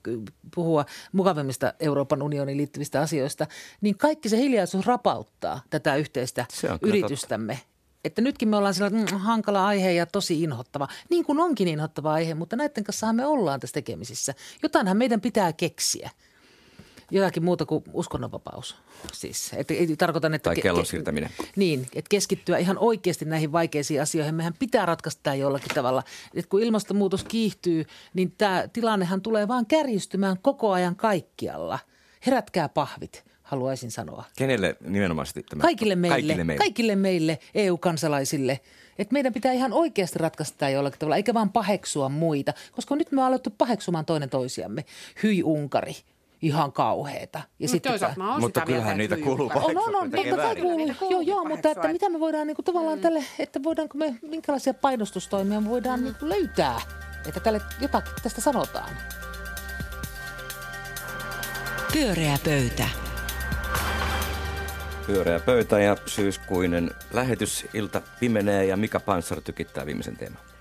[0.55, 3.47] puhua mukavimmista Euroopan unionin liittyvistä asioista,
[3.81, 6.47] niin kaikki se hiljaisuus rapauttaa tätä yhteistä
[6.83, 7.55] yritystämme.
[7.55, 7.75] Totta.
[8.05, 10.89] Että nytkin me ollaan sellainen mm, hankala aihe ja tosi inhottava.
[11.11, 14.35] Niin kuin onkin inhottava aihe, mutta näiden kanssa me ollaan tässä tekemisissä.
[14.63, 16.11] Jotainhan meidän pitää keksiä.
[17.15, 18.77] Jotakin muuta kuin uskonnonvapaus.
[19.13, 20.51] Siis, et, ei tarkoitan, että...
[20.51, 21.31] Tai kellon siirtäminen.
[21.57, 24.35] Niin, että keskittyä ihan oikeasti näihin vaikeisiin asioihin.
[24.35, 26.03] Mehän pitää ratkaista tämä jollakin tavalla.
[26.35, 31.79] Et kun ilmastonmuutos kiihtyy, niin tämä tilannehan tulee vaan kärjistymään koko ajan kaikkialla.
[32.27, 34.25] Herätkää pahvit haluaisin sanoa.
[34.37, 35.63] Kenelle nimenomaisesti tämä?
[35.63, 38.61] Kaikille meille, kaikille meille, kaikille meille EU-kansalaisille.
[38.99, 42.53] Että meidän pitää ihan oikeasti ratkaista tämä jollakin tavalla, eikä vaan paheksua muita.
[42.73, 44.85] Koska nyt me on alettu paheksumaan toinen toisiamme.
[45.23, 45.97] Hyi Unkari,
[46.45, 47.41] ihan kauheeta.
[47.59, 51.11] Ja sitten tämä, mutta kyllähän niitä kuuluu on, on, on, totta kai kuuluu.
[51.11, 53.03] Joo, joo, mutta että mitä me voidaan niinku tavallaan mm.
[53.03, 56.05] tälle, että voidaanko me, minkälaisia painostustoimia me voidaan mm.
[56.05, 56.81] niinku löytää,
[57.29, 58.91] että tälle jotakin tästä sanotaan.
[61.93, 62.89] Pyöreä pöytä.
[65.07, 70.54] Pyöreä pöytä ja syyskuinen lähetysilta pimenee ja Mika Panssar tykittää viimeisen teeman.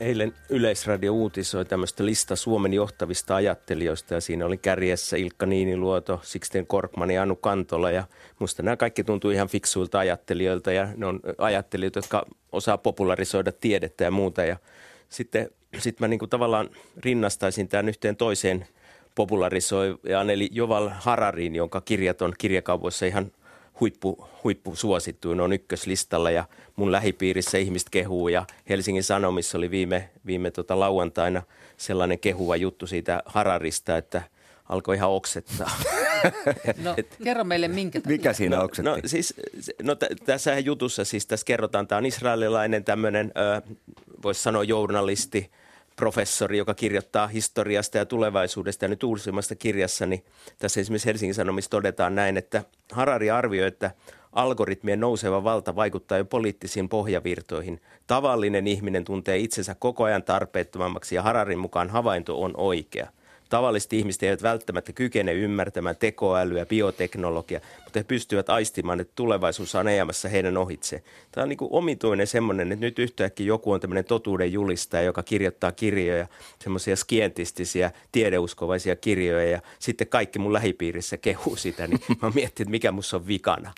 [0.00, 6.66] Eilen Yleisradio uutisoi tämmöistä lista Suomen johtavista ajattelijoista ja siinä oli kärjessä Ilkka Niiniluoto, Sixten
[6.66, 8.04] Korkman ja Anu Kantola ja
[8.38, 14.04] musta nämä kaikki tuntuu ihan fiksuilta ajattelijoilta ja ne on ajattelijoita, jotka osaa popularisoida tiedettä
[14.04, 14.56] ja muuta ja
[15.08, 18.66] sitten sit mä niin kuin tavallaan rinnastaisin tämän yhteen toiseen
[19.14, 23.32] popularisoijan eli Joval Hararin, jonka kirjat on kirjakaupoissa ihan
[23.80, 26.44] huippu, huippu suosittu, ne on ykköslistalla ja
[26.76, 31.42] mun lähipiirissä ihmiset kehuu ja Helsingin Sanomissa oli viime, viime tota lauantaina
[31.76, 34.22] sellainen kehuva juttu siitä Hararista, että
[34.68, 35.70] alkoi ihan oksettaa.
[36.82, 38.16] No, et, kerro meille minkä takia.
[38.16, 38.90] Mikä siinä oksetti?
[38.90, 39.34] No, no siis,
[39.82, 43.32] no t- tässä jutussa siis tässä kerrotaan, tämä on israelilainen tämmöinen,
[44.22, 45.50] voisi sanoa journalisti,
[46.00, 48.84] professori, joka kirjoittaa historiasta ja tulevaisuudesta.
[48.84, 50.24] Ja nyt uusimmasta kirjassa, niin
[50.58, 53.90] tässä esimerkiksi Helsingin Sanomissa todetaan näin, että Harari arvioi, että
[54.32, 57.80] algoritmien nouseva valta vaikuttaa jo poliittisiin pohjavirtoihin.
[58.06, 63.08] Tavallinen ihminen tuntee itsensä koko ajan tarpeettomammaksi ja Hararin mukaan havainto on oikea–
[63.50, 69.86] tavalliset ihmiset eivät välttämättä kykene ymmärtämään tekoälyä, bioteknologiaa, mutta he pystyvät aistimaan, että tulevaisuus on
[69.86, 71.02] ajamassa heidän ohitse.
[71.32, 75.22] Tämä on niin kuin omituinen semmoinen, että nyt yhtäkkiä joku on tämmöinen totuuden julistaja, joka
[75.22, 76.26] kirjoittaa kirjoja,
[76.58, 82.70] semmoisia skientistisiä, tiedeuskovaisia kirjoja ja sitten kaikki mun lähipiirissä kehuu sitä, niin mä mietin, että
[82.70, 83.72] mikä musta on vikana.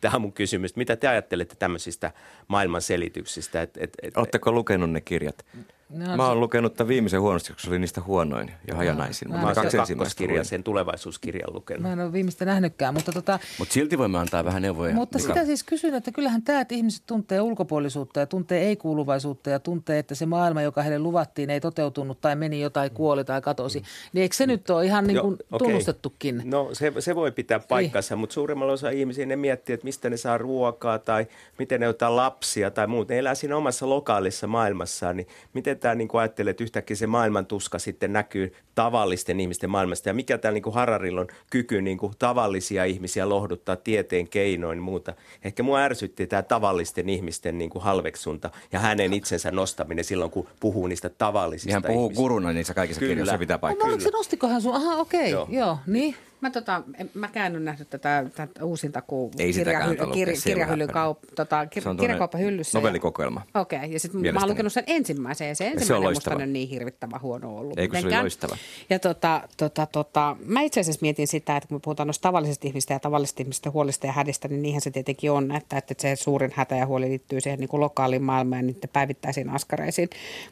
[0.00, 0.76] Tämä on mun kysymys.
[0.76, 2.12] Mitä te ajattelette tämmöisistä
[2.48, 3.62] maailman selityksistä?
[3.62, 5.44] Et, et, et, Oletteko lukenut ne kirjat?
[5.88, 9.30] No, mä oon lukenut tämän viimeisen huonosti, koska se oli niistä huonoin ja hajanaisin.
[9.30, 11.82] Mä, mä, kaksi ensimmäistä kirjaa, sen tulevaisuuskirjan lukenut.
[11.82, 13.38] Mä en ole viimeistä nähnytkään, mutta tota...
[13.58, 14.94] Mut silti voimme antaa vähän neuvoja.
[14.94, 15.32] Mutta mikä...
[15.32, 19.98] sitä siis kysyn, että kyllähän tämä, että ihmiset tuntee ulkopuolisuutta ja tuntee ei-kuuluvaisuutta ja tuntee,
[19.98, 23.82] että se maailma, joka heille luvattiin, ei toteutunut tai meni jotain, kuoli tai katosi.
[24.12, 26.42] Niin eikö se nyt ole ihan niin kuin jo, tunnustettukin?
[26.44, 28.20] No se, se voi pitää paikkansa, niin.
[28.20, 31.26] mutta suurimmalla osa ihmisiä ne miettii, että mistä ne saa ruokaa tai
[31.58, 33.12] miten ne ottaa lapsia tai muuta.
[33.12, 37.06] Ne elää siinä omassa lokaalissa maailmassaan, niin miten tämä niin kuin ajattelee, että yhtäkkiä se
[37.06, 40.08] maailman tuska sitten näkyy tavallisten ihmisten maailmasta.
[40.08, 45.14] Ja mikä täällä niin Hararilla on kyky niin kuin tavallisia ihmisiä lohduttaa tieteen keinoin muuta.
[45.44, 50.48] Ehkä mua ärsytti tämä tavallisten ihmisten niin kuin halveksunta ja hänen itsensä nostaminen silloin, kun
[50.60, 52.20] puhuu niistä tavallisista Hän puhuu ihmisistä.
[52.20, 53.10] kuruna niissä kaikissa Kyllä.
[53.10, 53.90] kirjoissa, pitää paikkaa.
[53.90, 54.74] No, se nostikohan sun?
[54.74, 55.30] Aha, okei, okay.
[55.30, 55.66] joo.
[55.66, 56.16] joo, niin.
[56.40, 56.82] Mä, tota,
[57.14, 62.38] mäkään en nähnyt tätä, tätä uusinta kuin Ei kirjahy, kir, kirjahyllyn kaup, tota, kir, kirjakauppa
[62.38, 62.78] hyllyssä.
[62.78, 63.42] Novellikokoelma.
[63.54, 66.68] Okei, okay, ja sitten mä oon lukenut sen ensimmäisen, ja se ensimmäinen musta on niin
[66.68, 67.78] hirvittävä huono ollut.
[67.78, 68.56] Eikö se oli loistava?
[68.90, 72.66] Ja tota, tota, tota, mä itse asiassa mietin sitä, että kun me puhutaan noista tavallisista
[72.66, 76.16] ihmistä ja tavallisista ihmistä huolista ja hädistä, niin niinhän se tietenkin on, että, että se
[76.16, 80.08] suurin hätä ja huoli liittyy siihen niin kuin lokaaliin maailmaan ja niiden päivittäisiin askareisiin.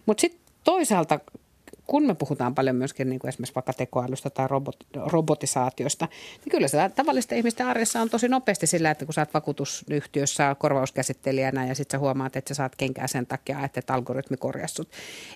[0.07, 1.21] Mutta sitten toisaalta
[1.87, 6.09] kun me puhutaan paljon myöskin niin kuin esimerkiksi vaikka tekoälystä tai robot, robotisaatiosta,
[6.45, 10.57] niin kyllä se tavallista ihmisten arjessa on tosi nopeasti sillä, että kun sä oot vakuutusyhtiössä
[10.59, 14.89] korvauskäsittelijänä ja sitten sä huomaat, että sä saat kenkää sen takia, että et algoritmi korjassut.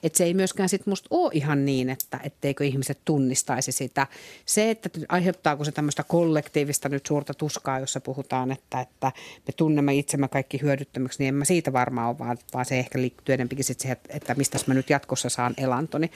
[0.03, 4.07] Että se ei myöskään sitten musta ole ihan niin, että etteikö ihmiset tunnistaisi sitä.
[4.47, 9.13] Se, että aiheuttaako se tämmöistä kollektiivista nyt suurta tuskaa, jossa puhutaan, että, että
[9.47, 13.01] me tunnemme itsemme kaikki hyödyttömäksi, niin en mä siitä varmaan ole, vaan, vaan se ehkä
[13.01, 16.11] liittyy enemmänkin sitten siihen, että, että mistä mä nyt jatkossa saan elantoni.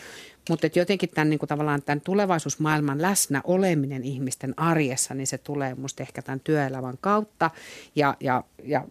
[0.51, 5.75] Mutta jotenkin tämän, niin kuin tavallaan tämän tulevaisuusmaailman läsnä oleminen ihmisten arjessa, niin se tulee
[5.75, 7.51] musta ehkä tämän työelämän kautta.
[7.97, 8.85] Ja, ja, ja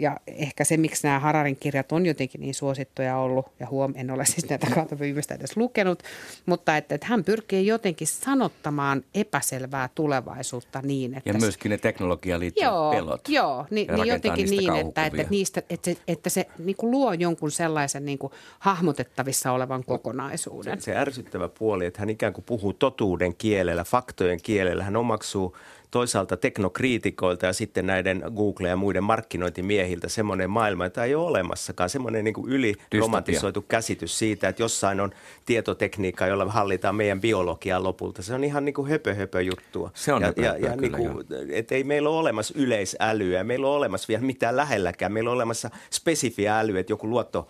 [0.00, 4.10] ja ehkä se, miksi nämä Hararin kirjat on jotenkin niin suosittuja ollut, ja huom, en
[4.10, 6.02] ole siis näitä kautta viimeistä edes lukenut,
[6.46, 11.30] mutta että, että hän pyrkii jotenkin sanottamaan epäselvää tulevaisuutta niin, että...
[11.30, 13.28] Ja myöskin ne teknologiaan liittyvät joo, pelot.
[13.28, 17.12] Joo, niin, niin jotenkin niin, että, että, niistä, että se, että se niin kuin luo
[17.12, 20.80] jonkun sellaisen niin kuin hahmotettavissa olevan kokonaisuuden.
[20.80, 24.84] Se, se ärsyttävä puoli, että hän ikään kuin puhuu totuuden kielellä, faktojen kielellä.
[24.84, 25.56] Hän omaksuu
[25.90, 31.90] toisaalta teknokriitikoilta ja sitten näiden Google ja muiden markkinointimiehiltä semmoinen maailma, että ei ole olemassakaan.
[31.90, 35.10] Semmoinen niin yli romantisoitu käsitys siitä, että jossain on
[35.46, 38.22] tietotekniikka, jolla hallitaan meidän biologiaa lopulta.
[38.22, 39.90] Se on ihan niin kuin höpö, höpö juttua.
[39.94, 42.54] Se on ja, höpö, ja, höpö, ja kyllä, niin kuin, että ei meillä ole olemassa
[42.56, 45.12] yleisälyä, meillä ole olemassa vielä mitään lähelläkään.
[45.12, 47.48] Meillä on olemassa spesifiä älyä, että joku luotto,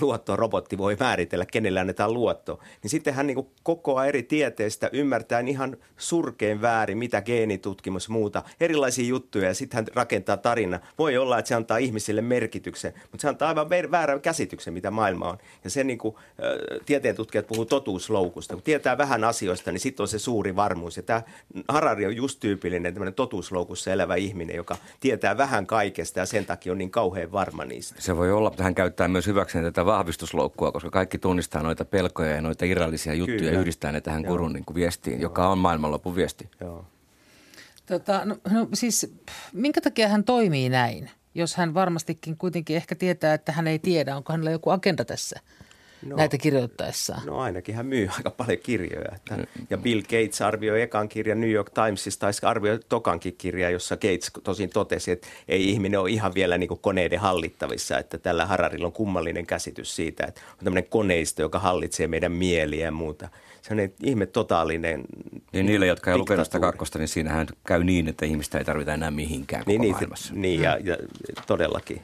[0.00, 2.60] luottorobotti voi määritellä, kenelle annetaan luotto.
[2.82, 7.22] Niin sitten hän niin kuin kokoaa eri tieteistä ymmärtää ihan surkein väärin, mitä
[7.82, 10.80] geenitutkimus muuta, erilaisia juttuja ja sitten hän rakentaa tarina.
[10.98, 15.28] Voi olla, että se antaa ihmisille merkityksen, mutta se antaa aivan väärän käsityksen, mitä maailma
[15.28, 15.38] on.
[15.64, 16.14] Ja se niin kuin,
[16.86, 18.54] tieteen tutkijat puhuu totuusloukusta.
[18.54, 20.96] Kun tietää vähän asioista, niin sitten on se suuri varmuus.
[20.96, 21.22] Ja tämä
[21.68, 26.72] Harari on just tyypillinen tämmöinen totuusloukussa elävä ihminen, joka tietää vähän kaikesta ja sen takia
[26.72, 27.94] on niin kauhean varma niistä.
[27.98, 32.30] Se voi olla, että hän käyttää myös hyväkseen tätä vahvistusloukkua, koska kaikki tunnistaa noita pelkoja
[32.30, 33.52] ja noita irrallisia juttuja Kyllä.
[33.52, 35.22] ja yhdistää ne tähän kurun niin kuin viestiin, Joo.
[35.22, 36.48] joka on maailmanlopun viesti.
[36.60, 36.84] Joo.
[37.86, 39.12] Tota, no, no siis
[39.52, 44.16] minkä takia hän toimii näin, jos hän varmastikin kuitenkin ehkä tietää, että hän ei tiedä,
[44.16, 45.40] onko hänellä joku agenda tässä–
[46.06, 47.26] no, näitä kirjoittaessaan?
[47.26, 49.14] No ainakin hän myy aika paljon kirjoja.
[49.16, 49.46] Että, mm.
[49.70, 54.30] ja Bill Gates arvioi ekan kirjan New York Timesista, tai arvioi tokankin kirjaa, jossa Gates
[54.44, 58.92] tosin totesi, että ei ihminen ole ihan vielä niin koneiden hallittavissa, että tällä Hararilla on
[58.92, 63.28] kummallinen käsitys siitä, että on tämmöinen koneisto, joka hallitsee meidän mieliä ja muuta.
[63.62, 65.04] Se on ihme totaalinen
[65.52, 68.94] Niin niille, jotka ei lukenut sitä kakkosta, niin siinähän käy niin, että ihmistä ei tarvita
[68.94, 70.34] enää mihinkään niin, koko niin, maailmassa.
[70.34, 70.96] Niin, ja, ja
[71.46, 72.02] todellakin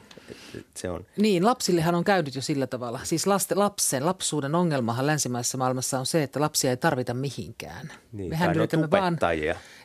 [0.75, 1.05] se on.
[1.17, 2.99] Niin, lapsillehan on käynyt jo sillä tavalla.
[3.03, 7.91] Siis lasten, lapsen, lapsuuden ongelmahan länsimaisessa maailmassa on se, että lapsia ei tarvita mihinkään.
[8.11, 9.17] Niin, Mehän yritämme vaan,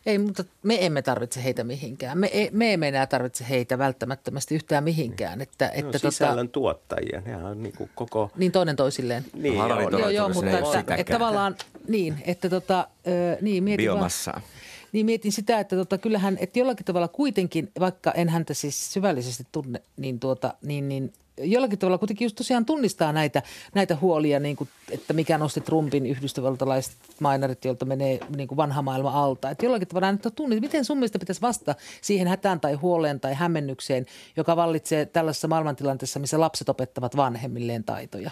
[0.07, 2.19] ei, mutta me emme tarvitse heitä mihinkään.
[2.19, 5.41] Me, me emme enää tarvitse heitä välttämättömästi yhtään mihinkään.
[5.41, 7.21] Että, että tota- sisällön tota, tuottajia.
[7.21, 8.31] Nehän on niin kuin koko...
[8.37, 9.25] Niin toinen toisilleen.
[9.35, 11.57] Niin, no, joo, joo, joo mutta että, että, tavallaan
[11.89, 12.89] niin, että tota,
[13.41, 14.35] niin, mietin Biomassaa.
[14.35, 14.45] Vaan,
[14.95, 19.47] niin mietin sitä, että tota, kyllähän, että jollakin tavalla kuitenkin, vaikka en häntä siis syvällisesti
[19.53, 23.43] tunne, niin, tuota, niin, niin jollakin tavalla kuitenkin just tosiaan tunnistaa näitä,
[23.75, 28.83] näitä huolia, niin kuin, että mikä nosti Trumpin yhdysvaltalaiset mainarit, joilta menee niin kuin vanha
[28.83, 29.51] maailma alta.
[29.51, 33.35] Että jollakin tavalla että tunnistaa, miten sun mielestä pitäisi vastata siihen hätään tai huoleen tai
[33.35, 38.31] hämmennykseen, joka vallitsee tällaisessa maailmantilanteessa, missä lapset opettavat vanhemmilleen taitoja.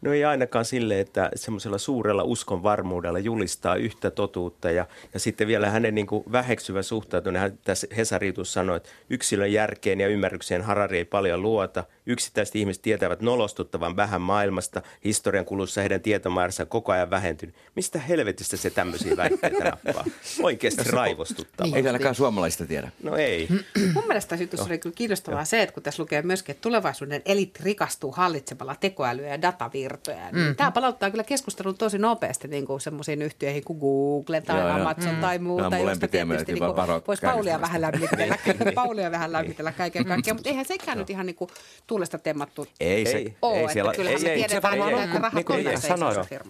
[0.00, 5.48] No ei ainakaan sille, että semmoisella suurella uskon varmuudella julistaa yhtä totuutta ja, ja sitten
[5.48, 7.42] vielä hänen niin kuin väheksyvä suhtautuminen.
[7.42, 11.84] Hän tässä Hesaritus sanoi, että yksilön järkeen ja ymmärrykseen Harari ei paljon luota.
[12.06, 14.82] Yksittäiset ihmiset tietävät nolostuttavan vähän maailmasta.
[15.04, 17.54] Historian kulussa heidän tietomääränsä on koko ajan vähentynyt.
[17.74, 20.04] Mistä helvetistä se tämmöisiä väitteitä nappaa?
[20.42, 21.66] Oikeasti raivostuttavaa.
[21.66, 22.90] Niin, ei tälläkään suomalaista tiedä.
[23.02, 23.48] No ei.
[23.94, 27.22] Mun mielestä tässä jutussa oli kyllä kiinnostavaa se, että kun tässä lukee myöskin, että tulevaisuuden
[27.24, 30.30] eliitti rikastuu hallitsemalla tekoälyä ja datavirtaa virtoja.
[30.32, 30.56] Niin mm.
[30.56, 35.14] Tämä palauttaa kyllä keskustelun tosi nopeasti niin kuin semmoisiin yhtiöihin kuin Google tai joo, Amazon
[35.14, 35.20] mm.
[35.20, 36.64] tai muuta, no, josta tietysti niin
[37.06, 38.36] voisi Paulia vähän lämmitellä,
[38.74, 41.50] Paulia vähän lämmitellä kaiken kaikkiaan, mutta eihän sekään nyt ihan niin kuin
[41.86, 45.94] tuulesta temmattu ei, se, ei, ole, ei siellä, kyllähän me tiedetään, että rahat on näissä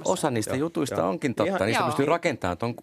[0.05, 2.75] Osa niistä jutuista onkin totta, niistä pystyy rakentamaan tuon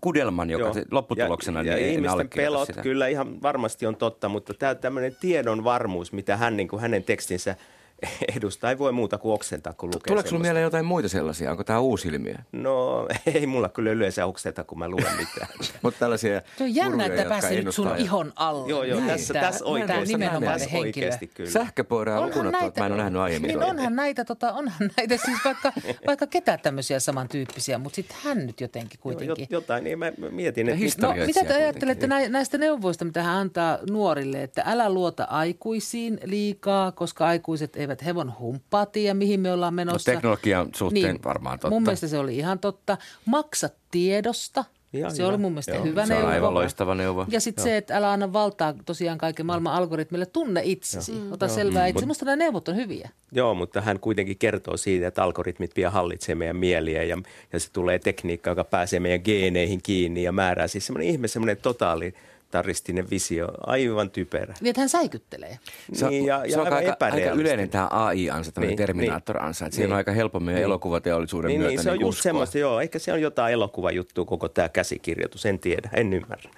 [0.00, 5.16] kudelman, joka lopputuloksena ja, niin ihmisten pelot kyllä ihan varmasti on totta, mutta tämä tämmöinen
[5.20, 7.56] tiedon varmuus, mitä hän niin kuin hänen tekstinsä–
[8.36, 11.50] edustaa ei voi muuta kuin oksentaa, kun lukee Tuleeko sinulla mieleen jotain muita sellaisia?
[11.50, 12.34] Onko tämä uusi ilmiö?
[12.52, 15.48] No ei mulla kyllä yleensä okseta, kun mä luen mitään.
[15.82, 18.70] Mutta tällaisia Se on jännä, että pääsee nyt sun ihon alle.
[18.70, 21.50] Joo, joo, tässä, tässä oikeasti, tässä oikeasti kyllä.
[21.50, 23.48] Sähköpoiraa lukunottamatta, mä en ole nähnyt aiemmin.
[23.48, 25.72] Niin onhan näitä, tota, onhan näitä siis vaikka,
[26.06, 29.46] vaikka ketä tämmöisiä samantyyppisiä, mutta sitten hän nyt jotenkin kuitenkin.
[29.50, 30.68] Jo, jotain, niin mä mietin.
[30.68, 31.06] Että...
[31.06, 36.92] No, mitä te ajattelette näistä neuvoista, mitä hän antaa nuorille, että älä luota aikuisiin liikaa,
[36.92, 40.10] koska aikuiset eivät eivät hevon humppaa tiedä, mihin me ollaan menossa.
[40.10, 41.70] No teknologian suhteen niin, varmaan totta.
[41.70, 42.98] Mun mielestä se oli ihan totta.
[43.26, 44.64] Maksa tiedosta.
[44.92, 45.28] Ihan se hyvä.
[45.28, 46.26] oli mun mielestä Joo, hyvä se neuvo.
[46.26, 47.26] on aivan loistava neuvo.
[47.28, 50.26] Ja sitten se, että älä anna valtaa tosiaan kaiken maailman algoritmille.
[50.26, 51.12] Tunne itsesi.
[51.12, 51.22] Joo.
[51.30, 51.54] Ota Joo.
[51.54, 52.06] selvää itse.
[52.06, 53.08] Musta nämä neuvot on hyviä.
[53.32, 57.18] Joo, mutta hän kuitenkin kertoo siitä, että algoritmit vielä hallitsee meidän mieliä ja,
[57.52, 60.68] ja se tulee tekniikka, joka pääsee meidän geeneihin kiinni ja määrää.
[60.68, 62.14] Siis semmoinen ihme, semmoinen totaali
[62.52, 64.54] militaristinen visio, aivan typerä.
[64.60, 65.58] Niin, että hän säikyttelee.
[65.92, 69.64] Se on, niin, ja, ja se on aika, aika yleinen tämä AI-ansa, tämä niin, Terminator-ansa.
[69.64, 72.22] Niin, siinä on aika helppo meidän niin, elokuvateollisuuden niin, myötä niin, se on niin just
[72.22, 72.80] semmoista, joo.
[72.80, 76.50] Ehkä se on jotain elokuvajuttua koko tämä käsikirjoitus, en tiedä, en ymmärrä.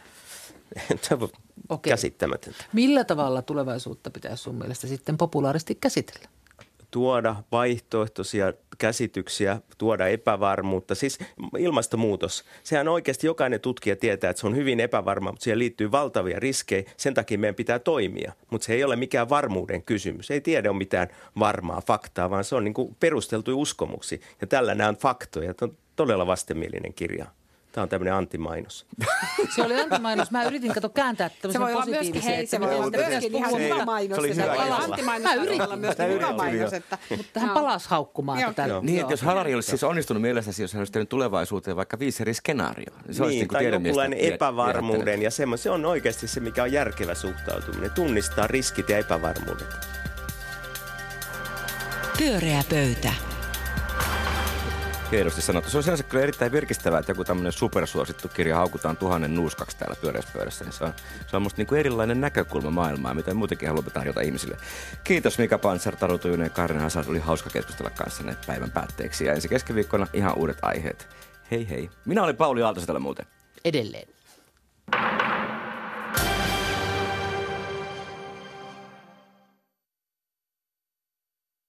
[1.69, 1.91] okay.
[1.91, 2.65] käsittämätöntä.
[2.73, 6.29] Millä tavalla tulevaisuutta pitäisi sun mielestä sitten populaaristi käsitellä?
[6.91, 10.95] tuoda vaihtoehtoisia käsityksiä, tuoda epävarmuutta.
[10.95, 11.19] Siis
[11.59, 16.41] ilmastonmuutos, sehän oikeasti jokainen tutkija tietää, että se on hyvin epävarma, mutta siihen liittyy valtavia
[16.41, 16.91] riskejä.
[16.97, 20.31] Sen takia meidän pitää toimia, mutta se ei ole mikään varmuuden kysymys.
[20.31, 21.09] Ei tiedä ole mitään
[21.39, 24.21] varmaa faktaa, vaan se on niin perusteltu uskomuksi.
[24.41, 25.55] Ja tällä nämä on faktoja.
[25.55, 27.27] Tämä on todella vastenmielinen kirja.
[27.75, 28.87] Tämä on tämmöinen antimainos.
[29.55, 30.31] Se oli antimainos.
[30.31, 33.61] Mä yritin kato kääntää Se tämmöisen voi olla myöskin, hei, se voi olla myöskin ihan
[33.61, 34.15] hyvä mainos.
[34.17, 34.85] Se oli Se hyvä voi olla kyllä.
[34.95, 35.63] antimainos, Mä se yritin.
[35.63, 36.73] olla myöskin hyvä mainos.
[36.73, 36.77] joo.
[36.77, 37.55] Että, Mutta hän Joo.
[37.55, 38.69] palasi haukkumaan Joo, tätä.
[38.69, 38.81] kyllä.
[38.81, 39.01] Niin, Joo.
[39.01, 42.35] että jos Harari olisi siis onnistunut mielessäsi, jos hän olisi tehnyt tulevaisuuteen vaikka viisi eri
[42.35, 42.93] skenaario.
[43.11, 45.63] Se olisi niin, kuin tai jonkunlainen vie- epävarmuuden ja semmoinen.
[45.63, 47.91] Se on oikeasti se, mikä on järkevä suhtautuminen.
[47.91, 49.67] Tunnistaa riskit ja epävarmuudet.
[52.19, 53.13] Pyöreä pöytä.
[55.11, 55.71] Hienosti sanottu.
[55.71, 59.97] Se on sinänsä kyllä erittäin virkistävää, että joku tämmöinen supersuosittu kirja haukutaan tuhannen nuuskaksi täällä
[60.01, 60.65] pyöreässä pöydässä.
[60.65, 60.93] Niin se on,
[61.27, 64.57] se on musta niin kuin erilainen näkökulma maailmaa, mitä muutenkin haluamme tarjota ihmisille.
[65.05, 67.09] Kiitos Mika Panzer, Taru Tujunen ja Karin Hazard.
[67.09, 69.25] Oli hauska keskustella kanssanne päivän päätteeksi.
[69.25, 71.09] Ja ensi keskiviikkona ihan uudet aiheet.
[71.51, 71.91] Hei hei.
[72.05, 73.27] Minä olin Pauli Aaltosetellä muuten.
[73.65, 74.09] Edelleen.